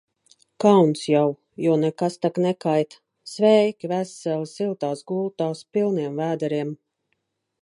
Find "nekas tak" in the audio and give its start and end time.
1.81-2.35